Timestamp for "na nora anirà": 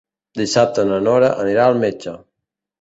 0.93-1.69